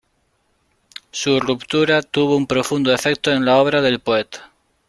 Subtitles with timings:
[1.11, 4.51] Su ruptura tuvo un profundo efecto en la obra del poeta.